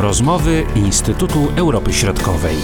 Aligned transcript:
Rozmowy 0.00 0.66
Instytutu 0.76 1.48
Europy 1.56 1.92
Środkowej. 1.92 2.56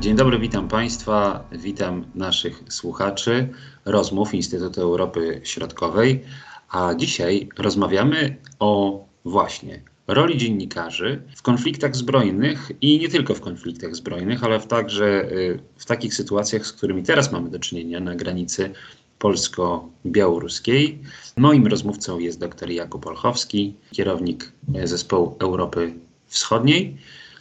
Dzień 0.00 0.16
dobry, 0.16 0.38
witam 0.38 0.68
Państwa, 0.68 1.44
witam 1.52 2.04
naszych 2.14 2.62
słuchaczy 2.68 3.48
rozmów 3.84 4.34
Instytutu 4.34 4.80
Europy 4.80 5.40
Środkowej. 5.44 6.24
A 6.70 6.94
dzisiaj 6.94 7.48
rozmawiamy 7.58 8.36
o 8.58 9.04
właśnie 9.24 9.82
roli 10.06 10.38
dziennikarzy 10.38 11.22
w 11.36 11.42
konfliktach 11.42 11.96
zbrojnych 11.96 12.72
i 12.80 12.98
nie 12.98 13.08
tylko 13.08 13.34
w 13.34 13.40
konfliktach 13.40 13.96
zbrojnych, 13.96 14.44
ale 14.44 14.60
w 14.60 14.66
także 14.66 15.32
y, 15.32 15.60
w 15.76 15.86
takich 15.86 16.14
sytuacjach, 16.14 16.66
z 16.66 16.72
którymi 16.72 17.02
teraz 17.02 17.32
mamy 17.32 17.50
do 17.50 17.58
czynienia 17.58 18.00
na 18.00 18.14
granicy 18.14 18.70
polsko-białoruskiej. 19.24 20.98
Moim 21.36 21.66
rozmówcą 21.66 22.18
jest 22.18 22.40
dr 22.40 22.70
Jakub 22.70 23.06
Olchowski, 23.06 23.76
kierownik 23.92 24.52
zespołu 24.84 25.36
Europy 25.40 25.94
Wschodniej. 26.26 26.96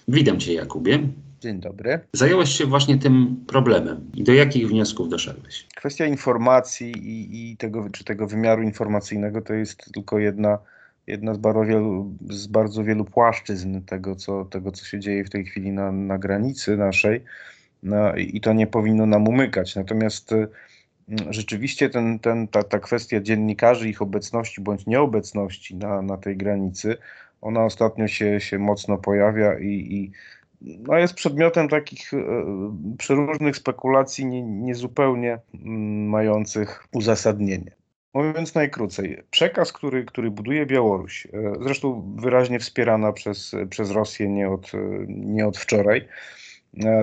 Witam 0.08 0.40
Cię, 0.40 0.54
Jakubie. 0.54 1.00
Dzień 1.42 1.60
dobry. 1.60 2.00
Zająłeś 2.14 2.50
się 2.50 2.66
właśnie 2.66 2.98
tym 2.98 3.44
problemem 3.48 4.12
i 4.14 4.24
do 4.24 4.34
jakich 4.34 4.68
wniosków 4.68 5.10
doszedłeś? 5.10 5.68
Kwestia 5.76 6.06
informacji 6.06 6.92
i, 6.92 7.52
i 7.52 7.58
tego, 7.58 7.90
czy 7.92 8.04
tego 8.04 8.28
wymiaru 8.28 8.64
informacyjnego 8.64 9.42
to 9.42 9.54
jest 9.54 9.92
tylko 9.94 10.20
jedna, 10.20 10.60
jedna 11.08 11.34
z, 11.34 11.38
bardzo 11.38 11.66
wielu, 11.66 12.14
z 12.30 12.48
bardzo 12.48 12.84
wielu 12.84 13.06
płaszczyzn 13.06 13.82
tego 13.82 14.16
co, 14.16 14.46
tego, 14.46 14.72
co 14.72 14.86
się 14.86 15.00
dzieje 15.00 15.26
w 15.26 15.30
tej 15.30 15.46
chwili 15.46 15.72
na, 15.72 15.92
na 15.92 16.18
granicy 16.18 16.78
naszej. 16.78 17.24
No, 17.84 18.16
I 18.16 18.42
to 18.42 18.54
nie 18.54 18.68
powinno 18.68 19.06
nam 19.06 19.28
umykać. 19.28 19.76
Natomiast 19.76 20.34
rzeczywiście 21.30 21.90
ten, 21.90 22.20
ten, 22.20 22.48
ta, 22.48 22.64
ta 22.64 22.80
kwestia 22.80 23.22
dziennikarzy, 23.22 23.90
ich 23.90 24.02
obecności 24.02 24.62
bądź 24.62 24.86
nieobecności 24.86 25.76
na, 25.76 26.02
na 26.02 26.18
tej 26.18 26.38
granicy, 26.38 26.98
ona 27.42 27.66
ostatnio 27.66 28.08
się, 28.08 28.40
się 28.40 28.60
mocno 28.60 28.98
pojawia 28.98 29.60
i, 29.60 29.68
i 29.68 30.12
no 30.62 30.98
jest 30.98 31.14
przedmiotem 31.14 31.70
takich 31.70 32.14
e, 32.14 32.18
przeróżnych 32.98 33.56
spekulacji 33.56 34.26
niezupełnie 34.44 35.40
nie 35.54 35.62
mm, 35.62 36.10
mających 36.10 36.88
uzasadnienie. 36.94 37.72
Mówiąc 38.14 38.56
najkrócej, 38.56 39.24
przekaz, 39.32 39.74
który, 39.74 40.06
który 40.06 40.32
buduje 40.32 40.66
Białoruś, 40.66 41.26
e, 41.26 41.54
zresztą 41.62 42.16
wyraźnie 42.16 42.60
wspierana 42.60 43.14
przez, 43.14 43.56
przez 43.70 43.92
Rosję 43.92 44.30
nie 44.30 44.50
od, 44.50 44.72
nie 45.08 45.48
od 45.48 45.58
wczoraj, 45.58 45.98
e, 45.98 46.08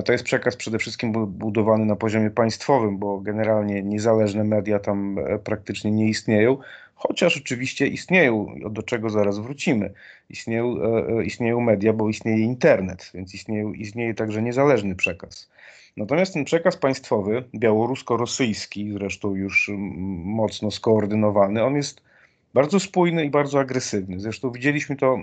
to 0.04 0.12
jest 0.12 0.24
przekaz 0.24 0.56
przede 0.56 0.78
wszystkim 0.78 1.12
budowany 1.26 1.84
na 1.84 1.96
poziomie 1.96 2.30
państwowym, 2.30 2.98
bo 2.98 3.20
generalnie 3.20 3.82
niezależne 3.82 4.44
media 4.44 4.78
tam 4.78 5.16
praktycznie 5.44 5.90
nie 5.90 6.08
istnieją, 6.08 6.58
chociaż 7.00 7.36
oczywiście 7.36 7.86
istnieją, 7.86 8.54
do 8.70 8.82
czego 8.82 9.10
zaraz 9.10 9.38
wrócimy. 9.38 9.92
Istnieją, 10.30 10.82
e, 10.82 11.08
e, 11.08 11.24
istnieją 11.24 11.60
media, 11.60 11.92
bo 11.92 12.08
istnieje 12.08 12.38
internet, 12.38 13.10
więc 13.14 13.34
istnieje, 13.34 13.72
istnieje 13.76 14.14
także 14.14 14.42
niezależny 14.42 14.94
przekaz. 14.94 15.50
Natomiast 15.96 16.34
ten 16.34 16.44
przekaz 16.44 16.76
państwowy, 16.76 17.44
białorusko-rosyjski, 17.54 18.92
zresztą 18.92 19.34
już 19.34 19.70
mocno 20.24 20.70
skoordynowany, 20.70 21.64
on 21.64 21.76
jest 21.76 22.02
bardzo 22.54 22.80
spójny 22.80 23.24
i 23.24 23.30
bardzo 23.30 23.60
agresywny. 23.60 24.20
Zresztą 24.20 24.50
widzieliśmy 24.50 24.96
to, 24.96 25.18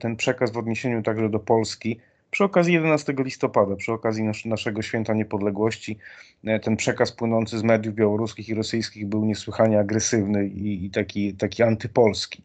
ten 0.00 0.16
przekaz 0.16 0.52
w 0.52 0.58
odniesieniu 0.58 1.02
także 1.02 1.28
do 1.28 1.38
Polski 1.38 2.00
przy 2.30 2.44
okazji 2.44 2.74
11 2.74 3.14
listopada, 3.18 3.76
przy 3.76 3.92
okazji 3.92 4.24
nas, 4.24 4.44
naszego 4.44 4.82
święta 4.82 5.14
niepodległości, 5.14 5.98
e, 6.44 6.60
ten 6.60 6.76
przekaz 6.76 7.12
płynący 7.12 7.58
z 7.58 7.62
mediów 7.62 7.94
białoruskich 7.94 8.48
i 8.48 8.54
rosyjskich 8.54 9.06
był 9.06 9.24
niesłychanie 9.24 9.80
agresywny 9.80 10.46
i, 10.46 10.84
i 10.84 10.90
taki, 10.90 11.34
taki 11.34 11.62
antypolski. 11.62 12.42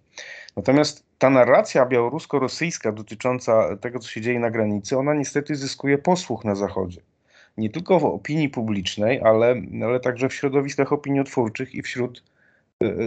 Natomiast 0.56 1.06
ta 1.18 1.30
narracja 1.30 1.86
białorusko-rosyjska 1.86 2.92
dotycząca 2.92 3.78
tego, 3.78 4.00
co 4.00 4.10
się 4.10 4.22
dzieje 4.22 4.40
na 4.40 4.52
granicy, 4.52 4.98
ona 4.98 5.14
niestety 5.14 5.56
zyskuje 5.56 5.98
posłuch 5.98 6.46
na 6.46 6.56
Zachodzie. 6.56 7.02
Nie 7.58 7.70
tylko 7.70 8.00
w 8.00 8.06
opinii 8.06 8.50
publicznej, 8.50 9.22
ale, 9.22 9.56
ale 9.84 10.00
także 10.00 10.30
w 10.30 10.34
środowiskach 10.34 10.94
opiniotwórczych 10.94 11.76
i 11.76 11.82
wśród 11.82 12.24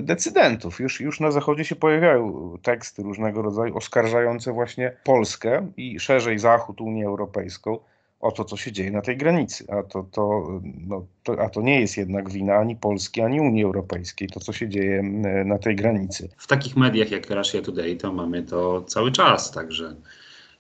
decydentów. 0.03 0.81
Już, 0.81 1.01
już 1.01 1.21
na 1.21 1.31
Zachodzie 1.31 1.65
się 1.65 1.77
pojawiają 1.77 2.53
teksty 2.63 3.03
różnego 3.03 3.43
rodzaju 3.43 3.77
oskarżające 3.77 4.53
właśnie 4.53 4.97
Polskę 5.05 5.71
i 5.77 6.01
szerzej 6.01 6.39
Zachód, 6.39 6.81
Unię 6.81 7.07
Europejską 7.07 7.79
o 8.21 8.33
to, 8.33 8.45
co 8.45 8.57
się 8.57 8.73
dzieje 8.73 8.91
na 8.91 9.03
tej 9.03 9.17
granicy. 9.17 9.65
A 9.69 9.83
to, 9.83 10.07
to, 10.13 10.47
no, 10.87 11.07
to, 11.23 11.41
a 11.43 11.49
to 11.49 11.63
nie 11.63 11.81
jest 11.81 11.97
jednak 11.97 12.31
wina 12.31 12.55
ani 12.55 12.77
Polski, 12.77 13.21
ani 13.21 13.41
Unii 13.41 13.65
Europejskiej, 13.65 14.29
to, 14.29 14.41
co 14.41 14.53
się 14.53 14.69
dzieje 14.69 15.03
na 15.45 15.59
tej 15.59 15.77
granicy. 15.77 16.29
W 16.37 16.47
takich 16.47 16.77
mediach 16.77 17.11
jak 17.11 17.31
Russia 17.31 17.63
Today 17.63 17.97
to 17.97 18.13
mamy 18.13 18.43
to 18.43 18.83
cały 18.83 19.13
czas, 19.13 19.51
także 19.51 19.97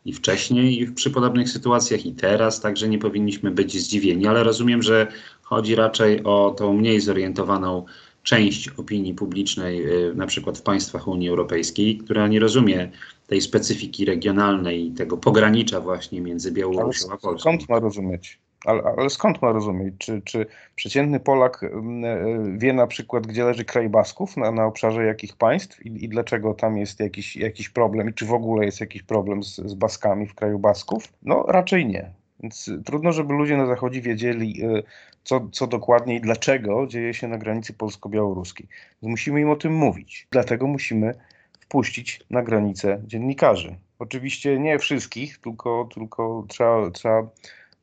i 0.05 0.13
wcześniej, 0.13 0.83
i 0.83 0.87
przy 0.87 1.11
podobnych 1.11 1.49
sytuacjach, 1.49 2.07
i 2.07 2.13
teraz, 2.13 2.61
także 2.61 2.89
nie 2.89 2.99
powinniśmy 2.99 3.51
być 3.51 3.79
zdziwieni, 3.79 4.27
ale 4.27 4.45
rozumiem, 4.45 4.83
że 4.83 5.07
chodzi 5.43 5.75
raczej 5.75 6.25
o 6.25 6.55
tą 6.59 6.73
mniej 6.73 7.01
zorientowaną 7.01 7.85
część 8.27 8.69
opinii 8.69 9.15
publicznej, 9.15 10.07
y, 10.09 10.15
na 10.15 10.27
przykład 10.27 10.59
w 10.59 10.63
państwach 10.63 11.09
Unii 11.09 11.29
Europejskiej, 11.29 11.99
która 11.99 12.29
nie 12.29 12.41
rozumie 12.41 12.91
tej 13.27 13.41
specyfiki 13.41 14.05
regionalnej, 14.05 14.91
tego 14.91 15.17
pogranicza 15.17 15.81
właśnie 15.81 16.21
między 16.21 16.53
Białorusią 16.53 17.07
a 17.07 17.17
Polską. 17.17 17.39
Skąd 17.39 17.69
ma 17.69 17.79
rozumieć? 17.79 18.39
Ale, 18.65 18.83
ale, 18.83 19.11
skąd 19.11 19.43
ma 19.43 19.53
rozumieć? 19.53 19.95
Czy, 19.99 20.23
czy 20.25 20.47
przeciętny 20.77 21.21
Polak 21.21 21.63
mm, 21.63 22.05
e, 22.05 22.59
wie 22.59 22.73
na 22.73 22.87
przykład, 22.87 23.27
gdzie 23.27 23.45
leży 23.45 23.65
kraj 23.65 23.89
Basków, 23.89 24.37
na, 24.37 24.51
na 24.51 24.67
obszarze 24.67 25.05
jakich 25.05 25.37
państw 25.37 25.87
i, 25.87 26.05
i, 26.05 26.09
dlaczego 26.09 26.55
tam 26.55 26.77
jest 26.79 27.01
jakiś, 27.01 27.37
jakiś 27.37 27.69
problem 27.69 28.11
i 28.11 28.15
czy 28.15 28.27
w 28.27 28.33
ogóle 28.33 28.65
jest 28.65 28.81
jakiś 28.81 29.03
problem 29.03 29.43
z, 29.43 29.57
z 29.57 29.75
Baskami 29.75 30.27
w 30.27 30.35
kraju 30.35 30.59
Basków? 30.59 31.13
No 31.23 31.45
raczej 31.49 31.87
nie. 31.87 32.11
Więc 32.47 32.71
trudno, 32.85 33.13
żeby 33.13 33.35
ludzie 33.35 33.57
na 33.57 33.67
Zachodzie 33.67 34.01
wiedzieli, 34.01 34.65
y, 34.65 34.83
co, 35.25 35.49
co 35.53 35.67
dokładnie 35.67 36.17
i 36.17 36.21
dlaczego 36.21 36.87
dzieje 36.87 37.15
się 37.15 37.29
na 37.29 37.39
granicy 37.39 37.73
polsko-białoruskiej. 37.73 38.69
Musimy 39.03 39.41
im 39.41 39.51
o 39.51 39.57
tym 39.57 39.75
mówić. 39.75 40.27
Dlatego 40.31 40.67
musimy 40.67 41.15
wpuścić 41.61 42.21
na 42.31 42.43
granicę 42.43 43.03
dziennikarzy. 43.07 43.77
Oczywiście 43.99 44.59
nie 44.59 44.79
wszystkich, 44.79 45.39
tylko, 45.39 45.89
tylko 45.95 46.45
trzeba, 46.49 46.91
trzeba 46.91 47.23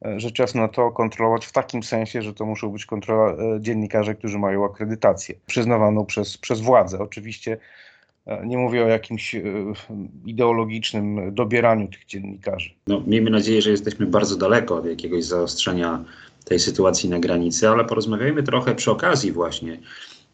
e, 0.05 0.19
rzecz 0.19 0.39
jasna 0.39 0.67
to 0.67 0.91
kontrolować 0.91 1.45
w 1.45 1.51
takim 1.51 1.83
sensie, 1.83 2.21
że 2.21 2.33
to 2.33 2.45
muszą 2.45 2.69
być 2.69 2.85
kontrola 2.85 3.31
e, 3.31 3.61
dziennikarze, 3.61 4.15
którzy 4.15 4.39
mają 4.39 4.65
akredytację 4.65 5.35
przyznawaną 5.45 6.05
przez, 6.05 6.37
przez 6.37 6.61
władzę. 6.61 6.99
Oczywiście 6.99 7.57
nie 8.45 8.57
mówię 8.57 8.83
o 8.83 8.87
jakimś 8.87 9.35
e, 9.35 9.41
ideologicznym 10.25 11.35
dobieraniu 11.35 11.87
tych 11.87 12.05
dziennikarzy. 12.05 12.69
No, 12.87 13.03
miejmy 13.07 13.29
nadzieję, 13.29 13.61
że 13.61 13.71
jesteśmy 13.71 14.05
bardzo 14.05 14.35
daleko 14.35 14.75
od 14.75 14.85
jakiegoś 14.85 15.23
zaostrzenia 15.23 16.05
tej 16.45 16.59
sytuacji 16.59 17.09
na 17.09 17.19
granicy, 17.19 17.69
ale 17.69 17.85
porozmawiajmy 17.85 18.43
trochę 18.43 18.75
przy 18.75 18.91
okazji 18.91 19.31
właśnie 19.31 19.79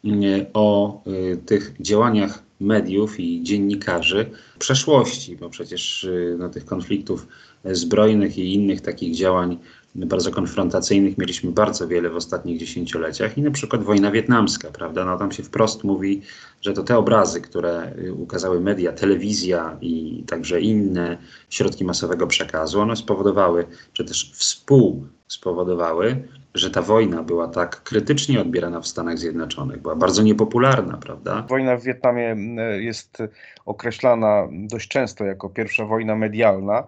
mm, 0.06 0.46
o 0.54 1.02
y, 1.08 1.38
tych 1.38 1.74
działaniach 1.80 2.44
mediów 2.60 3.20
i 3.20 3.44
dziennikarzy 3.44 4.30
przeszłości, 4.60 5.36
bo 5.36 5.50
przecież 5.50 6.04
y, 6.04 6.36
no, 6.40 6.50
tych 6.50 6.66
konfliktów 6.66 7.28
zbrojnych 7.66 8.38
i 8.38 8.54
innych 8.54 8.82
takich 8.82 9.16
działań 9.16 9.58
bardzo 9.96 10.32
konfrontacyjnych 10.32 11.18
mieliśmy 11.18 11.52
bardzo 11.52 11.88
wiele 11.88 12.10
w 12.10 12.16
ostatnich 12.16 12.60
dziesięcioleciach 12.60 13.38
i 13.38 13.42
na 13.42 13.52
przykład 13.52 13.84
wojna 13.84 14.12
wietnamska, 14.12 14.68
prawda? 14.72 15.06
No 15.06 15.18
tam 15.18 15.32
się 15.32 15.44
wprost 15.44 15.84
mówi, 15.84 16.22
że 16.62 16.74
to 16.74 16.84
te 16.84 16.98
obrazy, 16.98 17.42
które 17.42 17.94
y, 17.98 18.14
ukazały 18.14 18.62
media, 18.62 18.92
telewizja 18.92 19.78
i 19.82 20.24
także 20.28 20.62
inne 20.62 21.18
środki 21.50 21.86
masowego 21.86 22.28
przekazu, 22.28 22.82
one 22.82 22.96
spowodowały, 22.96 23.66
czy 23.94 24.06
też 24.06 24.32
współspowodowały, 24.36 26.24
że 26.54 26.72
ta 26.72 26.82
wojna 26.82 27.24
była 27.24 27.48
tak 27.48 27.84
krytycznie 27.84 28.42
odbierana 28.42 28.82
w 28.82 28.88
Stanach 28.88 29.18
Zjednoczonych, 29.18 29.81
była 29.81 29.96
bardzo 29.96 30.24
niepopularna, 30.24 30.98
prawda? 30.98 31.46
Wojna 31.50 31.78
w 31.78 31.84
Wietnamie 31.84 32.36
jest 32.80 33.18
określana 33.66 34.48
dość 34.52 34.88
często 34.88 35.25
jako 35.25 35.50
pierwsza 35.50 35.86
wojna 35.86 36.16
medialna 36.16 36.88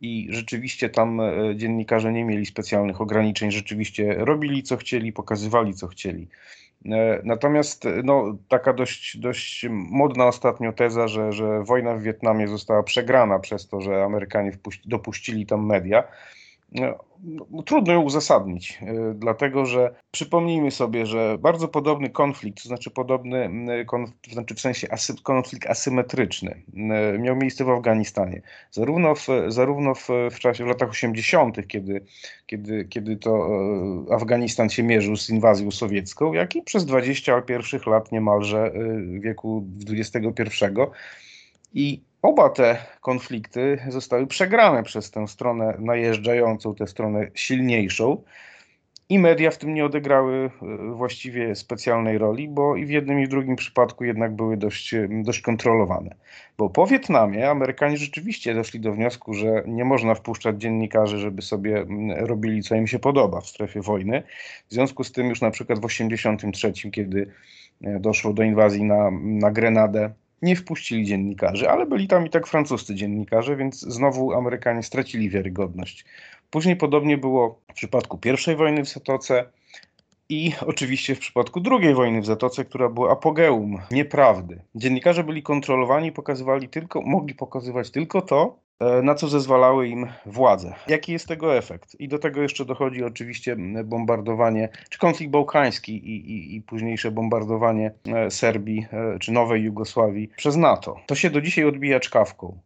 i 0.00 0.28
rzeczywiście 0.30 0.88
tam 0.88 1.20
e, 1.20 1.56
dziennikarze 1.56 2.12
nie 2.12 2.24
mieli 2.24 2.46
specjalnych 2.46 3.00
ograniczeń, 3.00 3.50
rzeczywiście 3.50 4.14
robili 4.14 4.62
co 4.62 4.76
chcieli, 4.76 5.12
pokazywali 5.12 5.74
co 5.74 5.86
chcieli. 5.86 6.28
E, 6.86 7.20
natomiast 7.24 7.86
e, 7.86 8.02
no, 8.04 8.36
taka 8.48 8.72
dość, 8.72 9.16
dość 9.16 9.66
modna 9.70 10.26
ostatnio 10.26 10.72
teza, 10.72 11.08
że, 11.08 11.32
że 11.32 11.64
wojna 11.64 11.94
w 11.94 12.02
Wietnamie 12.02 12.48
została 12.48 12.82
przegrana 12.82 13.38
przez 13.38 13.68
to, 13.68 13.80
że 13.80 14.04
Amerykanie 14.04 14.52
wpuści, 14.52 14.88
dopuścili 14.88 15.46
tam 15.46 15.66
media, 15.66 16.04
no, 16.72 16.98
no, 17.50 17.62
trudno 17.62 17.92
ją 17.92 18.00
uzasadnić, 18.00 18.78
e, 18.82 19.14
dlatego 19.14 19.66
że 19.66 19.94
przypomnijmy 20.10 20.70
sobie, 20.70 21.06
że 21.06 21.38
bardzo 21.40 21.68
podobny 21.68 22.10
konflikt, 22.10 22.62
to 22.62 22.68
znaczy 22.68 22.90
podobny, 22.90 23.50
to 24.22 24.30
znaczy 24.30 24.54
w 24.54 24.60
sensie 24.60 24.88
asy, 24.90 25.14
konflikt 25.22 25.66
asymetryczny 25.66 26.62
miał 27.18 27.36
miejsce 27.36 27.64
w 27.64 27.70
Afganistanie. 27.70 28.42
Zarówno 28.70 29.14
w, 29.14 29.26
zarówno 29.48 29.94
w, 29.94 30.08
w 30.30 30.38
czasie, 30.38 30.64
w 30.64 30.68
latach 30.68 30.90
80., 30.90 31.68
kiedy, 31.68 32.04
kiedy, 32.46 32.84
kiedy 32.84 33.16
to 33.16 33.48
Afganistan 34.10 34.70
się 34.70 34.82
mierzył 34.82 35.16
z 35.16 35.30
inwazją 35.30 35.70
sowiecką, 35.70 36.32
jak 36.32 36.56
i 36.56 36.62
przez 36.62 36.84
20 36.84 37.42
pierwszych 37.42 37.86
lat 37.86 38.12
niemalże 38.12 38.72
wieku 39.20 39.66
XXI. 39.88 40.64
I 41.74 42.09
Oba 42.22 42.50
te 42.50 42.76
konflikty 43.00 43.78
zostały 43.88 44.26
przegrane 44.26 44.82
przez 44.82 45.10
tę 45.10 45.28
stronę 45.28 45.76
najeżdżającą, 45.78 46.74
tę 46.74 46.86
stronę 46.86 47.30
silniejszą. 47.34 48.22
I 49.08 49.18
media 49.18 49.50
w 49.50 49.58
tym 49.58 49.74
nie 49.74 49.84
odegrały 49.84 50.50
e, 50.62 50.94
właściwie 50.94 51.54
specjalnej 51.54 52.18
roli, 52.18 52.48
bo 52.48 52.76
i 52.76 52.86
w 52.86 52.90
jednym 52.90 53.20
i 53.20 53.26
w 53.26 53.28
drugim 53.28 53.56
przypadku 53.56 54.04
jednak 54.04 54.36
były 54.36 54.56
dość, 54.56 54.94
e, 54.94 55.08
dość 55.10 55.40
kontrolowane. 55.40 56.14
Bo 56.58 56.70
po 56.70 56.86
Wietnamie 56.86 57.50
Amerykanie 57.50 57.96
rzeczywiście 57.96 58.54
doszli 58.54 58.80
do 58.80 58.92
wniosku, 58.92 59.34
że 59.34 59.62
nie 59.66 59.84
można 59.84 60.14
wpuszczać 60.14 60.60
dziennikarzy, 60.60 61.18
żeby 61.18 61.42
sobie 61.42 61.86
robili 62.16 62.62
co 62.62 62.74
im 62.74 62.86
się 62.86 62.98
podoba 62.98 63.40
w 63.40 63.46
strefie 63.46 63.80
wojny. 63.80 64.22
W 64.68 64.74
związku 64.74 65.04
z 65.04 65.12
tym 65.12 65.28
już 65.28 65.40
na 65.40 65.50
przykład 65.50 65.78
w 65.78 65.82
1983, 65.82 66.90
kiedy 66.90 67.30
e, 67.82 68.00
doszło 68.00 68.32
do 68.32 68.42
inwazji 68.42 68.84
na, 68.84 69.10
na 69.20 69.50
Grenadę, 69.50 70.10
nie 70.42 70.56
wpuścili 70.56 71.04
dziennikarzy, 71.04 71.70
ale 71.70 71.86
byli 71.86 72.08
tam 72.08 72.26
i 72.26 72.30
tak 72.30 72.46
francuscy 72.46 72.94
dziennikarze, 72.94 73.56
więc 73.56 73.80
znowu 73.80 74.32
Amerykanie 74.32 74.82
stracili 74.82 75.30
wiarygodność. 75.30 76.04
Później 76.50 76.76
podobnie 76.76 77.18
było 77.18 77.60
w 77.70 77.74
przypadku 77.74 78.18
pierwszej 78.18 78.56
wojny 78.56 78.84
w 78.84 78.88
Zatoce 78.88 79.44
i 80.28 80.52
oczywiście 80.66 81.14
w 81.14 81.18
przypadku 81.18 81.60
drugiej 81.60 81.94
wojny 81.94 82.20
w 82.20 82.26
Zatoce, 82.26 82.64
która 82.64 82.88
była 82.88 83.12
apogeum 83.12 83.78
nieprawdy. 83.90 84.60
Dziennikarze 84.74 85.24
byli 85.24 85.42
kontrolowani 85.42 86.12
pokazywali 86.12 86.68
tylko, 86.68 87.02
mogli 87.02 87.34
pokazywać 87.34 87.90
tylko 87.90 88.22
to, 88.22 88.58
na 89.02 89.14
co 89.14 89.28
zezwalały 89.28 89.88
im 89.88 90.06
władze. 90.26 90.74
Jaki 90.88 91.12
jest 91.12 91.28
tego 91.28 91.56
efekt? 91.56 92.00
I 92.00 92.08
do 92.08 92.18
tego 92.18 92.42
jeszcze 92.42 92.64
dochodzi 92.64 93.04
oczywiście 93.04 93.56
bombardowanie, 93.84 94.68
czy 94.88 94.98
konflikt 94.98 95.32
bałkański 95.32 95.96
i, 95.96 96.30
i, 96.32 96.56
i 96.56 96.62
późniejsze 96.62 97.10
bombardowanie 97.10 97.90
e, 98.14 98.30
Serbii 98.30 98.86
e, 98.92 99.18
czy 99.18 99.32
Nowej 99.32 99.62
Jugosławii 99.62 100.30
przez 100.36 100.56
NATO. 100.56 100.96
To 101.06 101.14
się 101.14 101.30
do 101.30 101.40
dzisiaj 101.40 101.64
odbija 101.64 102.00
czkawką. 102.00 102.58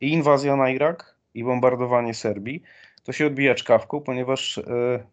I 0.00 0.12
inwazja 0.12 0.56
na 0.56 0.70
Irak, 0.70 1.14
i 1.34 1.44
bombardowanie 1.44 2.14
Serbii 2.14 2.62
to 3.04 3.12
się 3.12 3.26
odbija 3.26 3.54
czkawką, 3.54 4.00
ponieważ, 4.00 4.58
e, 4.58 4.62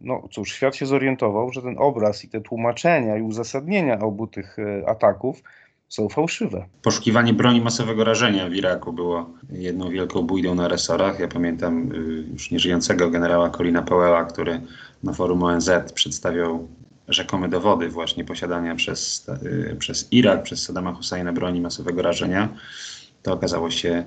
no 0.01 0.27
cóż, 0.31 0.53
świat 0.53 0.75
się 0.75 0.85
zorientował, 0.85 1.51
że 1.51 1.61
ten 1.61 1.75
obraz 1.77 2.23
i 2.23 2.29
te 2.29 2.41
tłumaczenia 2.41 3.17
i 3.17 3.21
uzasadnienia 3.21 3.99
obu 3.99 4.27
tych 4.27 4.59
e, 4.59 4.89
ataków 4.89 5.43
są 5.91 6.09
fałszywe. 6.09 6.65
Poszukiwanie 6.81 7.33
broni 7.33 7.61
masowego 7.61 8.03
rażenia 8.03 8.49
w 8.49 8.53
Iraku 8.53 8.93
było 8.93 9.29
jedną 9.49 9.89
wielką 9.89 10.21
bójdą 10.21 10.55
na 10.55 10.67
resorach. 10.67 11.19
Ja 11.19 11.27
pamiętam 11.27 11.91
y, 11.91 12.25
już 12.33 12.51
nieżyjącego 12.51 13.09
generała 13.09 13.49
Colina 13.49 13.81
Powella, 13.81 14.25
który 14.25 14.61
na 15.03 15.13
forum 15.13 15.43
ONZ 15.43 15.69
przedstawiał 15.93 16.67
rzekome 17.07 17.49
dowody 17.49 17.89
właśnie 17.89 18.25
posiadania 18.25 18.75
przez, 18.75 19.29
y, 19.43 19.75
przez 19.79 20.07
Irak, 20.11 20.43
przez 20.43 20.63
Saddama 20.63 20.93
Husseina 20.93 21.33
broni 21.33 21.61
masowego 21.61 22.01
rażenia. 22.01 22.49
To 23.23 23.33
okazało 23.33 23.71
się 23.71 24.03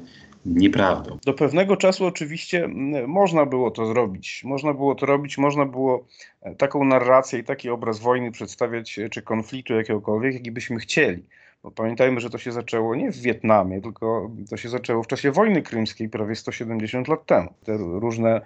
nieprawdą. 0.47 1.19
Do 1.27 1.35
pewnego 1.35 1.77
czasu 1.77 2.07
oczywiście 2.07 2.69
można 3.07 3.47
było 3.47 3.71
to 3.71 3.87
zrobić. 3.87 4.43
Można 4.45 4.75
było 4.75 4.95
to 4.95 5.07
robić, 5.07 5.39
można 5.39 5.67
było 5.67 6.07
e, 6.43 6.55
taką 6.55 6.85
narrację 6.85 7.39
i 7.39 7.45
taki 7.45 7.71
obraz 7.71 8.01
wojny 8.01 8.33
przedstawiać, 8.33 8.99
e, 8.99 9.09
czy 9.09 9.23
konfliktu 9.23 9.75
jakiegokolwiek, 9.75 10.35
jaki 10.35 10.51
byśmy 10.51 10.79
chcieli. 10.79 11.23
Bo 11.65 11.71
pamiętajmy, 11.71 12.21
że 12.21 12.31
to 12.31 12.39
się 12.39 12.53
zaczęło 12.53 12.95
nie 12.95 13.13
w 13.13 13.17
Wietnamie, 13.17 13.81
tylko 13.81 14.31
to 14.51 14.57
się 14.57 14.69
zaczęło 14.69 15.03
w 15.03 15.07
czasie 15.07 15.33
wojny 15.33 15.63
krymskiej 15.63 16.09
prawie 16.09 16.37
170 16.37 17.09
lat 17.09 17.27
temu. 17.27 17.51
Te 17.65 17.77
różne 17.77 18.41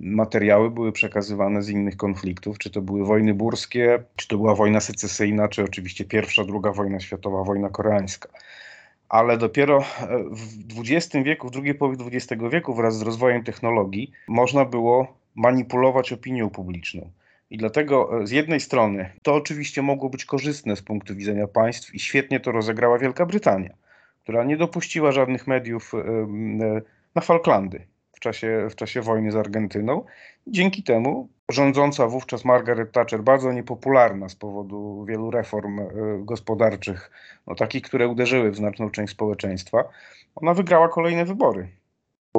materiały 0.00 0.70
były 0.70 0.92
przekazywane 0.92 1.62
z 1.62 1.68
innych 1.68 1.96
konfliktów, 1.96 2.58
czy 2.58 2.70
to 2.70 2.82
były 2.82 3.04
wojny 3.04 3.34
burskie, 3.34 4.02
czy 4.16 4.28
to 4.28 4.36
była 4.36 4.54
wojna 4.54 4.80
secesyjna, 4.80 5.48
czy 5.48 5.64
oczywiście 5.64 6.04
pierwsza, 6.04 6.44
druga 6.44 6.72
wojna 6.72 7.00
światowa, 7.00 7.44
wojna 7.44 7.68
koreańska 7.68 8.28
ale 9.08 9.38
dopiero 9.38 9.78
e, 9.78 9.84
w 10.68 10.80
XX 10.80 11.24
wieku, 11.24 11.48
w 11.48 11.50
drugiej 11.50 11.74
połowie 11.74 12.04
XX 12.06 12.42
wieku, 12.52 12.74
wraz 12.74 12.98
z 12.98 13.02
rozwojem 13.02 13.44
technologii, 13.44 14.12
można 14.28 14.64
było 14.64 15.16
manipulować 15.34 16.12
opinią 16.12 16.50
publiczną. 16.50 17.10
I 17.50 17.58
dlatego 17.58 18.20
e, 18.22 18.26
z 18.26 18.30
jednej 18.30 18.60
strony 18.60 19.12
to 19.22 19.34
oczywiście 19.34 19.82
mogło 19.82 20.10
być 20.10 20.24
korzystne 20.24 20.76
z 20.76 20.82
punktu 20.82 21.14
widzenia 21.14 21.46
państw 21.48 21.94
i 21.94 22.00
świetnie 22.00 22.40
to 22.40 22.52
rozegrała 22.52 22.98
Wielka 22.98 23.26
Brytania, 23.26 23.74
która 24.22 24.44
nie 24.44 24.56
dopuściła 24.56 25.12
żadnych 25.12 25.46
mediów 25.46 25.94
e, 25.94 26.26
na 27.14 27.20
Falklandy 27.20 27.86
w 28.12 28.20
czasie, 28.20 28.68
w 28.70 28.74
czasie 28.74 29.02
wojny 29.02 29.32
z 29.32 29.36
Argentyną. 29.36 30.04
Dzięki 30.46 30.82
temu 30.82 31.28
rządząca 31.48 32.06
wówczas 32.06 32.44
Margaret 32.44 32.92
Thatcher, 32.92 33.22
bardzo 33.22 33.52
niepopularna 33.52 34.28
z 34.28 34.34
powodu 34.34 35.04
wielu 35.04 35.30
reform 35.30 35.80
e, 35.80 35.86
gospodarczych, 36.18 37.10
no 37.46 37.54
takich, 37.54 37.82
które 37.82 38.08
uderzyły 38.08 38.50
w 38.50 38.56
znaczną 38.56 38.90
część 38.90 39.12
społeczeństwa, 39.12 39.84
ona 40.34 40.54
wygrała 40.54 40.88
kolejne 40.88 41.24
wybory. 41.24 41.68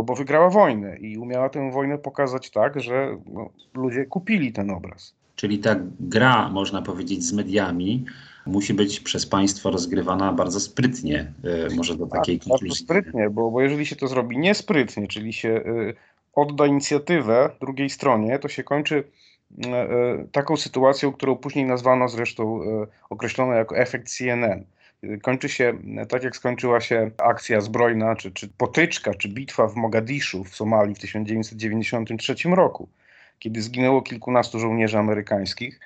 Bo, 0.03 0.15
wygrała 0.15 0.49
wojnę 0.49 0.97
i 0.97 1.17
umiała 1.17 1.49
tę 1.49 1.71
wojnę 1.71 1.97
pokazać 1.97 2.49
tak, 2.49 2.81
że 2.81 3.17
no, 3.33 3.49
ludzie 3.73 4.05
kupili 4.05 4.53
ten 4.53 4.69
obraz. 4.69 5.13
Czyli 5.35 5.59
ta 5.59 5.75
gra, 5.99 6.49
można 6.49 6.81
powiedzieć, 6.81 7.23
z 7.23 7.33
mediami 7.33 8.05
musi 8.45 8.73
być 8.73 8.99
przez 8.99 9.25
państwo 9.25 9.71
rozgrywana 9.71 10.33
bardzo 10.33 10.59
sprytnie, 10.59 11.33
e, 11.43 11.75
może 11.75 11.95
do 11.95 12.07
takiej 12.07 12.39
tak, 12.39 12.47
konkluzji. 12.47 12.67
Bardzo 12.67 12.83
sprytnie, 12.83 13.29
bo, 13.29 13.51
bo 13.51 13.61
jeżeli 13.61 13.85
się 13.85 13.95
to 13.95 14.07
zrobi 14.07 14.37
niesprytnie, 14.37 15.07
czyli 15.07 15.33
się 15.33 15.49
e, 15.49 15.93
odda 16.33 16.65
inicjatywę 16.65 17.49
drugiej 17.61 17.89
stronie, 17.89 18.39
to 18.39 18.47
się 18.47 18.63
kończy 18.63 19.03
e, 19.65 20.25
taką 20.31 20.57
sytuacją, 20.57 21.13
którą 21.13 21.35
później 21.35 21.65
nazwano 21.65 22.09
zresztą, 22.09 22.59
określono 23.09 23.53
jako 23.53 23.77
efekt 23.77 24.09
CNN. 24.09 24.63
Kończy 25.21 25.49
się 25.49 25.77
tak, 26.09 26.23
jak 26.23 26.35
skończyła 26.35 26.81
się 26.81 27.11
akcja 27.17 27.61
zbrojna, 27.61 28.15
czy, 28.15 28.31
czy 28.31 28.47
potyczka, 28.47 29.13
czy 29.13 29.29
bitwa 29.29 29.67
w 29.67 29.75
Mogadiszu 29.75 30.43
w 30.43 30.55
Somalii 30.55 30.95
w 30.95 30.99
1993 30.99 32.35
roku, 32.49 32.89
kiedy 33.39 33.61
zginęło 33.61 34.01
kilkunastu 34.01 34.59
żołnierzy 34.59 34.97
amerykańskich 34.97 35.79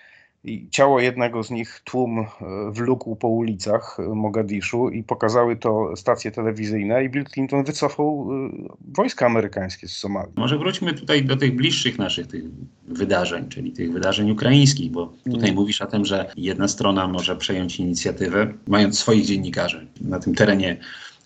i 0.44 0.70
ciało 0.70 1.00
jednego 1.00 1.44
z 1.44 1.52
nich 1.52 1.82
tłum 1.84 2.20
e, 2.20 2.26
wlókł 2.72 3.16
po 3.16 3.28
ulicach 3.28 3.98
e, 4.00 4.16
Mogadiszu 4.16 4.90
i 4.90 5.04
pokazały 5.04 5.56
to 5.56 5.96
stacje 5.96 6.32
telewizyjne 6.32 7.04
i 7.04 7.10
Bill 7.10 7.26
Clinton 7.26 7.64
wycofał 7.64 8.30
e, 8.32 8.50
wojska 8.96 9.26
amerykańskie 9.26 9.88
z 9.88 9.92
Somalii. 9.92 10.34
Może 10.36 10.58
wróćmy 10.58 10.94
tutaj 10.94 11.26
do 11.26 11.38
tych 11.38 11.56
bliższych 11.56 11.98
naszych 11.98 12.28
tych 12.28 12.44
wydarzeń, 12.88 13.50
czyli 13.50 13.72
tych 13.72 13.92
wydarzeń 13.92 14.32
ukraińskich, 14.32 14.92
bo 14.92 15.14
tutaj 15.24 15.50
mm. 15.50 15.56
mówisz 15.56 15.82
o 15.82 15.86
tym, 15.86 16.06
że 16.06 16.32
jedna 16.38 16.68
strona 16.68 17.08
może 17.08 17.36
przejąć 17.36 17.80
inicjatywę, 17.80 18.54
mając 18.68 19.00
swoich 19.00 19.26
dziennikarzy 19.26 19.88
na 20.02 20.20
tym 20.20 20.36
terenie 20.36 20.78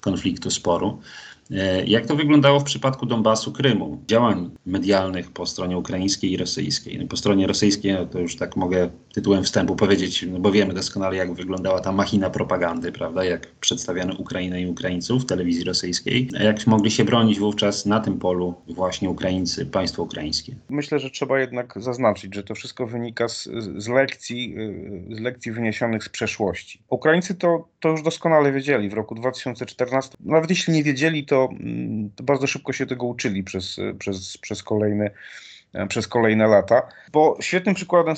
konfliktu, 0.01 0.51
sporu. 0.51 0.99
E, 1.51 1.85
jak 1.85 2.05
to 2.05 2.15
wyglądało 2.15 2.59
w 2.59 2.63
przypadku 2.63 3.05
Donbasu, 3.05 3.51
Krymu? 3.51 4.01
Działań 4.07 4.49
medialnych 4.65 5.31
po 5.31 5.45
stronie 5.45 5.77
ukraińskiej 5.77 6.31
i 6.31 6.37
rosyjskiej. 6.37 6.99
No, 6.99 7.07
po 7.07 7.17
stronie 7.17 7.47
rosyjskiej 7.47 7.93
no 7.93 8.05
to 8.05 8.19
już 8.19 8.35
tak 8.35 8.55
mogę 8.55 8.89
tytułem 9.13 9.43
wstępu 9.43 9.75
powiedzieć, 9.75 10.25
no 10.31 10.39
bo 10.39 10.51
wiemy 10.51 10.73
doskonale, 10.73 11.15
jak 11.15 11.33
wyglądała 11.33 11.79
ta 11.79 11.91
machina 11.91 12.29
propagandy, 12.29 12.91
prawda? 12.91 13.23
Jak 13.23 13.47
przedstawiano 13.47 14.13
Ukrainę 14.13 14.61
i 14.61 14.67
Ukraińców 14.67 15.23
w 15.23 15.25
telewizji 15.25 15.63
rosyjskiej. 15.63 16.29
Jak 16.43 16.67
mogli 16.67 16.91
się 16.91 17.05
bronić 17.05 17.39
wówczas 17.39 17.85
na 17.85 17.99
tym 17.99 18.19
polu 18.19 18.55
właśnie 18.67 19.09
Ukraińcy, 19.09 19.65
państwo 19.65 20.03
ukraińskie? 20.03 20.55
Myślę, 20.69 20.99
że 20.99 21.09
trzeba 21.09 21.39
jednak 21.39 21.73
zaznaczyć, 21.77 22.35
że 22.35 22.43
to 22.43 22.55
wszystko 22.55 22.87
wynika 22.87 23.27
z, 23.27 23.49
z 23.77 23.87
lekcji, 23.87 24.55
z 25.11 25.19
lekcji 25.19 25.51
wyniesionych 25.51 26.03
z 26.03 26.09
przeszłości. 26.09 26.79
Ukraińcy 26.89 27.35
to, 27.35 27.67
to 27.79 27.89
już 27.89 28.01
doskonale 28.01 28.51
wiedzieli 28.51 28.89
w 28.89 28.93
roku 28.93 29.15
2014. 29.15 30.17
Nawet 30.19 30.49
jeśli 30.49 30.73
nie 30.73 30.83
wiedzieli, 30.83 31.25
to 31.25 31.34
to, 31.35 31.49
mm, 31.51 32.09
to 32.15 32.23
bardzo 32.23 32.47
szybko 32.47 32.73
się 32.73 32.85
tego 32.85 33.05
uczyli 33.05 33.43
przez, 33.43 33.77
przez, 33.99 34.37
przez 34.37 34.63
kolejne 34.63 35.11
przez 35.89 36.07
kolejne 36.07 36.47
lata. 36.47 36.87
Bo 37.11 37.37
świetnym 37.41 37.75
przykładem 37.75 38.15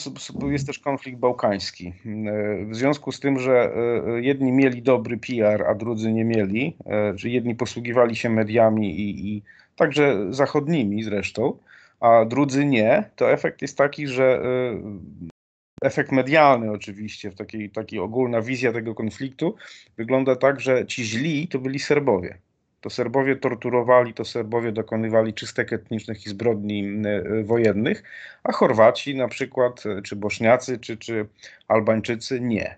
jest 0.49 0.67
też 0.67 0.79
konflikt 0.79 1.19
bałkański. 1.19 1.93
W 2.69 2.75
związku 2.75 3.11
z 3.11 3.19
tym, 3.19 3.39
że 3.39 3.71
e, 4.07 4.21
jedni 4.21 4.51
mieli 4.51 4.81
dobry 4.81 5.17
PR, 5.17 5.63
a 5.67 5.75
drudzy 5.75 6.11
nie 6.11 6.25
mieli, 6.25 6.77
e, 6.85 7.13
że 7.15 7.29
jedni 7.29 7.55
posługiwali 7.55 8.15
się 8.15 8.29
mediami 8.29 8.99
i, 8.99 9.27
i 9.27 9.43
także 9.75 10.33
zachodnimi 10.33 11.03
zresztą, 11.03 11.57
a 11.99 12.25
drudzy 12.25 12.65
nie, 12.65 13.09
to 13.15 13.31
efekt 13.31 13.61
jest 13.61 13.77
taki, 13.77 14.07
że 14.07 14.23
e, 14.23 15.87
efekt 15.87 16.11
medialny 16.11 16.71
oczywiście, 16.71 17.31
w 17.31 17.35
takiej 17.73 17.99
ogólna 17.99 18.41
wizja 18.41 18.73
tego 18.73 18.95
konfliktu 18.95 19.55
wygląda 19.97 20.35
tak, 20.35 20.59
że 20.59 20.85
ci 20.85 21.03
źli 21.05 21.47
to 21.47 21.59
byli 21.59 21.79
Serbowie. 21.79 22.37
To 22.81 22.89
Serbowie 22.89 23.35
torturowali, 23.35 24.13
to 24.13 24.25
Serbowie 24.25 24.71
dokonywali 24.71 25.33
czystek 25.33 25.73
etnicznych 25.73 26.25
i 26.25 26.29
zbrodni 26.29 27.01
e, 27.05 27.43
wojennych, 27.43 28.03
a 28.43 28.51
Chorwaci 28.51 29.15
na 29.15 29.27
przykład, 29.27 29.83
e, 29.85 30.01
czy 30.01 30.15
Bośniacy, 30.15 30.77
czy, 30.77 30.97
czy 30.97 31.27
Albańczycy 31.67 32.41
nie. 32.41 32.77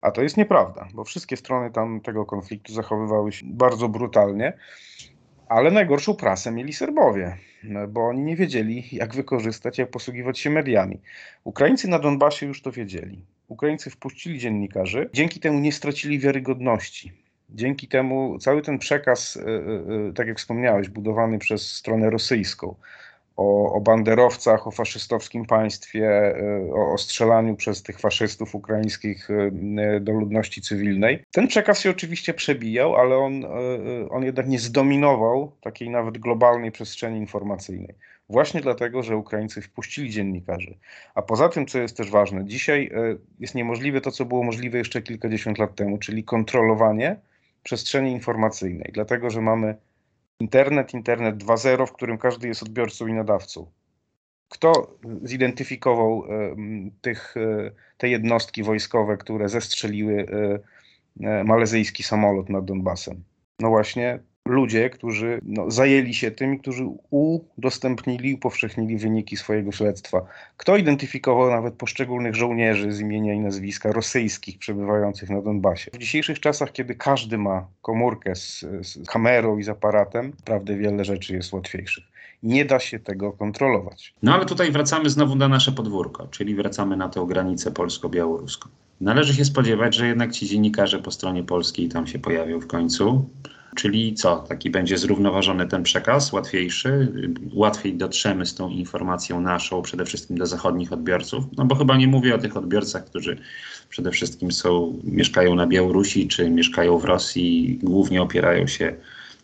A 0.00 0.10
to 0.10 0.22
jest 0.22 0.36
nieprawda, 0.36 0.88
bo 0.94 1.04
wszystkie 1.04 1.36
strony 1.36 1.70
tam 1.70 2.00
tego 2.00 2.26
konfliktu 2.26 2.72
zachowywały 2.72 3.32
się 3.32 3.46
bardzo 3.48 3.88
brutalnie, 3.88 4.52
ale 5.48 5.70
najgorszą 5.70 6.14
prasę 6.14 6.52
mieli 6.52 6.72
Serbowie, 6.72 7.36
e, 7.64 7.86
bo 7.86 8.08
oni 8.08 8.22
nie 8.22 8.36
wiedzieli, 8.36 8.88
jak 8.92 9.14
wykorzystać, 9.14 9.78
jak 9.78 9.90
posługiwać 9.90 10.38
się 10.38 10.50
mediami. 10.50 11.00
Ukraińcy 11.44 11.88
na 11.88 11.98
Donbasie 11.98 12.46
już 12.46 12.62
to 12.62 12.72
wiedzieli. 12.72 13.24
Ukraińcy 13.48 13.90
wpuścili 13.90 14.38
dziennikarzy, 14.38 15.10
dzięki 15.12 15.40
temu 15.40 15.60
nie 15.60 15.72
stracili 15.72 16.18
wiarygodności 16.18 17.29
Dzięki 17.54 17.88
temu 17.88 18.38
cały 18.38 18.62
ten 18.62 18.78
przekaz, 18.78 19.36
y, 19.36 19.40
y, 19.40 20.08
y, 20.10 20.12
tak 20.14 20.28
jak 20.28 20.38
wspomniałeś, 20.38 20.88
budowany 20.88 21.38
przez 21.38 21.72
stronę 21.72 22.10
rosyjską, 22.10 22.74
o, 23.36 23.72
o 23.72 23.80
banderowcach, 23.80 24.66
o 24.66 24.70
faszystowskim 24.70 25.46
państwie, 25.46 26.34
o, 26.74 26.92
o 26.92 26.98
strzelaniu 26.98 27.56
przez 27.56 27.82
tych 27.82 27.98
faszystów 27.98 28.54
ukraińskich 28.54 29.28
do 30.00 30.12
ludności 30.12 30.62
cywilnej. 30.62 31.24
Ten 31.30 31.48
przekaz 31.48 31.80
się 31.80 31.90
oczywiście 31.90 32.34
przebijał, 32.34 32.96
ale 32.96 33.16
on, 33.16 33.44
on 34.10 34.24
jednak 34.24 34.48
nie 34.48 34.58
zdominował 34.58 35.52
takiej 35.60 35.90
nawet 35.90 36.18
globalnej 36.18 36.72
przestrzeni 36.72 37.18
informacyjnej. 37.18 37.94
Właśnie 38.28 38.60
dlatego, 38.60 39.02
że 39.02 39.16
Ukraińcy 39.16 39.62
wpuścili 39.62 40.10
dziennikarzy. 40.10 40.74
A 41.14 41.22
poza 41.22 41.48
tym, 41.48 41.66
co 41.66 41.78
jest 41.78 41.96
też 41.96 42.10
ważne, 42.10 42.44
dzisiaj 42.44 42.90
jest 43.40 43.54
niemożliwe 43.54 44.00
to, 44.00 44.10
co 44.10 44.24
było 44.24 44.42
możliwe 44.42 44.78
jeszcze 44.78 45.02
kilkadziesiąt 45.02 45.58
lat 45.58 45.74
temu, 45.74 45.98
czyli 45.98 46.24
kontrolowanie 46.24 47.16
przestrzeni 47.62 48.12
informacyjnej, 48.12 48.90
dlatego 48.94 49.30
że 49.30 49.40
mamy 49.40 49.76
internet, 50.40 50.94
internet 50.94 51.36
2.0, 51.36 51.86
w 51.86 51.92
którym 51.92 52.18
każdy 52.18 52.48
jest 52.48 52.62
odbiorcą 52.62 53.06
i 53.06 53.12
nadawcą. 53.12 53.70
Kto 54.48 54.96
zidentyfikował 55.22 56.24
em, 56.28 56.90
tych, 57.00 57.36
e, 57.36 57.70
te 57.96 58.08
jednostki 58.08 58.62
wojskowe, 58.62 59.16
które 59.16 59.48
zestrzeliły 59.48 60.26
e, 61.22 61.28
e, 61.28 61.44
malezyjski 61.44 62.02
samolot 62.02 62.48
nad 62.48 62.64
Donbasem? 62.64 63.24
No 63.58 63.68
właśnie 63.68 64.18
ludzie, 64.48 64.90
którzy 64.90 65.40
no, 65.42 65.70
zajęli 65.70 66.14
się 66.14 66.30
tym 66.30 66.58
którzy 66.58 66.84
udostępnili, 67.10 68.34
upowszechnili 68.34 68.96
wyniki 68.96 69.36
swojego 69.36 69.72
śledztwa. 69.72 70.26
Kto 70.56 70.76
identyfikował 70.76 71.50
nawet 71.50 71.74
poszczególnych 71.74 72.34
żołnierzy 72.34 72.92
z 72.92 73.00
imienia 73.00 73.34
i 73.34 73.40
nazwiska 73.40 73.92
rosyjskich 73.92 74.58
przebywających 74.58 75.30
na 75.30 75.42
Donbasie? 75.42 75.90
W 75.94 75.98
dzisiejszych 75.98 76.40
czasach, 76.40 76.72
kiedy 76.72 76.94
każdy 76.94 77.38
ma 77.38 77.66
komórkę 77.82 78.34
z, 78.36 78.66
z 78.82 79.06
kamerą 79.08 79.58
i 79.58 79.62
z 79.62 79.68
aparatem, 79.68 80.32
naprawdę 80.38 80.76
wiele 80.76 81.04
rzeczy 81.04 81.34
jest 81.34 81.52
łatwiejszych. 81.52 82.04
Nie 82.42 82.64
da 82.64 82.80
się 82.80 82.98
tego 82.98 83.32
kontrolować. 83.32 84.14
No 84.22 84.34
ale 84.34 84.46
tutaj 84.46 84.72
wracamy 84.72 85.10
znowu 85.10 85.36
na 85.36 85.48
nasze 85.48 85.72
podwórko, 85.72 86.26
czyli 86.26 86.54
wracamy 86.54 86.96
na 86.96 87.08
tę 87.08 87.24
granicę 87.28 87.70
polsko-białoruską. 87.70 88.68
Należy 89.00 89.34
się 89.34 89.44
spodziewać, 89.44 89.94
że 89.94 90.06
jednak 90.06 90.32
ci 90.32 90.46
dziennikarze 90.46 90.98
po 90.98 91.10
stronie 91.10 91.44
polskiej 91.44 91.88
tam 91.88 92.06
się 92.06 92.18
pojawią 92.18 92.60
w 92.60 92.66
końcu. 92.66 93.28
Czyli 93.74 94.14
co, 94.14 94.36
taki 94.36 94.70
będzie 94.70 94.98
zrównoważony 94.98 95.66
ten 95.66 95.82
przekaz, 95.82 96.32
łatwiejszy, 96.32 97.12
łatwiej 97.54 97.94
dotrzemy 97.94 98.46
z 98.46 98.54
tą 98.54 98.68
informacją 98.68 99.40
naszą, 99.40 99.82
przede 99.82 100.04
wszystkim 100.04 100.38
do 100.38 100.46
zachodnich 100.46 100.92
odbiorców. 100.92 101.44
No 101.56 101.64
bo 101.64 101.74
chyba 101.74 101.96
nie 101.96 102.06
mówię 102.06 102.34
o 102.34 102.38
tych 102.38 102.56
odbiorcach, 102.56 103.04
którzy 103.04 103.38
przede 103.88 104.10
wszystkim 104.10 104.52
są, 104.52 104.98
mieszkają 105.04 105.54
na 105.54 105.66
Białorusi 105.66 106.28
czy 106.28 106.50
mieszkają 106.50 106.98
w 106.98 107.04
Rosji 107.04 107.78
głównie 107.82 108.22
opierają 108.22 108.66
się 108.66 108.96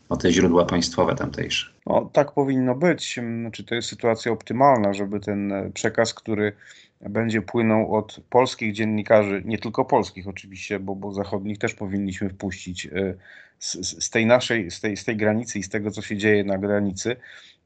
o 0.08 0.16
te 0.16 0.32
źródła 0.32 0.64
państwowe 0.64 1.14
tamtejsze. 1.14 1.66
No, 1.86 2.10
tak 2.12 2.32
powinno 2.32 2.74
być. 2.74 3.20
Znaczy, 3.40 3.64
to 3.64 3.74
jest 3.74 3.88
sytuacja 3.88 4.32
optymalna, 4.32 4.94
żeby 4.94 5.20
ten 5.20 5.52
e, 5.52 5.70
przekaz, 5.70 6.14
który 6.14 6.52
będzie 7.00 7.42
płynął 7.42 7.94
od 7.94 8.20
polskich 8.30 8.72
dziennikarzy, 8.72 9.42
nie 9.44 9.58
tylko 9.58 9.84
polskich 9.84 10.28
oczywiście, 10.28 10.80
bo, 10.80 10.94
bo 10.94 11.12
zachodnich 11.12 11.58
też 11.58 11.74
powinniśmy 11.74 12.28
wpuścić 12.28 12.86
e, 12.86 13.14
z, 13.58 14.10
tej 14.10 14.26
naszej, 14.26 14.70
z 14.70 14.80
tej, 14.80 14.96
z 14.96 15.04
tej 15.04 15.16
granicy 15.16 15.58
i 15.58 15.62
z 15.62 15.68
tego, 15.68 15.90
co 15.90 16.02
się 16.02 16.16
dzieje 16.16 16.44
na 16.44 16.58
granicy. 16.58 17.16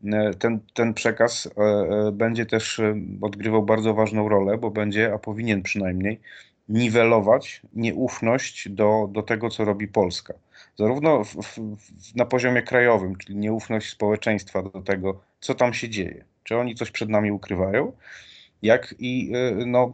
E, 0.04 0.34
Ten, 0.34 0.60
ten 0.74 0.94
przekaz 0.94 1.46
e, 1.46 1.60
e, 1.60 2.12
będzie 2.12 2.46
też 2.46 2.80
odgrywał 3.20 3.62
bardzo 3.62 3.94
ważną 3.94 4.28
rolę, 4.28 4.58
bo 4.58 4.70
będzie, 4.70 5.14
a 5.14 5.18
powinien 5.18 5.62
przynajmniej, 5.62 6.20
niwelować 6.68 7.62
nieufność 7.72 8.68
do, 8.68 9.08
do 9.12 9.22
tego, 9.22 9.50
co 9.50 9.64
robi 9.64 9.88
Polska. 9.88 10.34
Zarówno 10.78 11.24
w, 11.24 11.34
w, 11.34 12.16
na 12.16 12.24
poziomie 12.24 12.62
krajowym, 12.62 13.16
czyli 13.16 13.36
nieufność 13.36 13.90
społeczeństwa 13.90 14.62
do 14.62 14.82
tego, 14.82 15.20
co 15.40 15.54
tam 15.54 15.74
się 15.74 15.88
dzieje, 15.88 16.24
czy 16.44 16.56
oni 16.56 16.74
coś 16.74 16.90
przed 16.90 17.08
nami 17.08 17.32
ukrywają, 17.32 17.92
jak 18.62 18.94
i 18.98 19.32
no, 19.66 19.92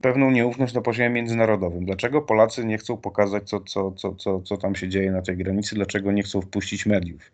pewną 0.00 0.30
nieufność 0.30 0.74
na 0.74 0.80
poziomie 0.80 1.10
międzynarodowym. 1.10 1.84
Dlaczego 1.84 2.22
Polacy 2.22 2.64
nie 2.64 2.78
chcą 2.78 2.96
pokazać, 2.96 3.48
co, 3.48 3.60
co, 3.60 3.92
co, 3.92 4.14
co, 4.14 4.40
co 4.40 4.56
tam 4.56 4.74
się 4.74 4.88
dzieje 4.88 5.12
na 5.12 5.22
tej 5.22 5.36
granicy, 5.36 5.74
dlaczego 5.74 6.12
nie 6.12 6.22
chcą 6.22 6.40
wpuścić 6.40 6.86
mediów? 6.86 7.32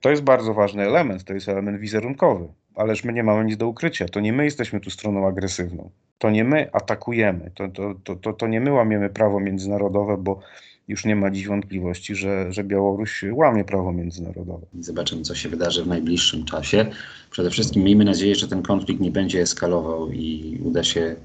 To 0.00 0.10
jest 0.10 0.22
bardzo 0.22 0.54
ważny 0.54 0.82
element, 0.82 1.24
to 1.24 1.34
jest 1.34 1.48
element 1.48 1.80
wizerunkowy, 1.80 2.48
ależ 2.74 3.04
my 3.04 3.12
nie 3.12 3.22
mamy 3.22 3.44
nic 3.44 3.56
do 3.56 3.68
ukrycia. 3.68 4.08
To 4.08 4.20
nie 4.20 4.32
my 4.32 4.44
jesteśmy 4.44 4.80
tu 4.80 4.90
stroną 4.90 5.28
agresywną. 5.28 5.90
To 6.18 6.30
nie 6.30 6.44
my 6.44 6.72
atakujemy, 6.72 7.50
to, 7.54 7.68
to, 7.68 7.94
to, 8.04 8.16
to, 8.16 8.32
to 8.32 8.46
nie 8.46 8.60
my 8.60 8.72
łamiemy 8.72 9.10
prawo 9.10 9.40
międzynarodowe, 9.40 10.16
bo 10.16 10.40
już 10.88 11.04
nie 11.04 11.16
ma 11.16 11.30
dziś 11.30 11.46
wątpliwości, 11.46 12.14
że, 12.14 12.52
że 12.52 12.64
Białoruś 12.64 13.24
łamie 13.32 13.64
prawo 13.64 13.92
międzynarodowe. 13.92 14.66
Zobaczymy, 14.80 15.22
co 15.22 15.34
się 15.34 15.48
wydarzy 15.48 15.84
w 15.84 15.86
najbliższym 15.86 16.44
czasie. 16.44 16.86
Przede 17.30 17.50
wszystkim 17.50 17.82
miejmy 17.82 18.04
nadzieję, 18.04 18.34
że 18.34 18.48
ten 18.48 18.62
konflikt 18.62 19.00
nie 19.00 19.10
będzie 19.10 19.40
eskalował 19.40 20.10
i 20.10 20.58
uda 20.64 20.84
się 20.84 21.16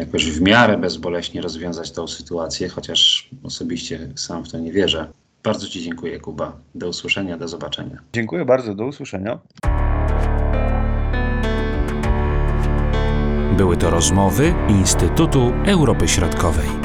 jakoś 0.00 0.30
w 0.30 0.40
miarę 0.40 0.78
bezboleśnie 0.78 1.40
rozwiązać 1.40 1.90
tą 1.90 2.06
sytuację, 2.06 2.68
chociaż 2.68 3.30
osobiście 3.42 4.08
sam 4.16 4.44
w 4.44 4.52
to 4.52 4.58
nie 4.58 4.72
wierzę. 4.72 5.12
Bardzo 5.42 5.66
Ci 5.66 5.82
dziękuję, 5.82 6.20
Kuba. 6.20 6.56
Do 6.74 6.88
usłyszenia, 6.88 7.36
do 7.36 7.48
zobaczenia. 7.48 7.98
Dziękuję 8.12 8.44
bardzo, 8.44 8.74
do 8.74 8.86
usłyszenia. 8.86 9.38
Były 13.56 13.76
to 13.76 13.90
rozmowy 13.90 14.54
Instytutu 14.68 15.52
Europy 15.66 16.08
Środkowej. 16.08 16.79